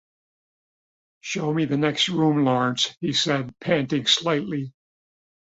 [1.19, 4.73] "Show me the next room, Lawrence," he said, panting slightly.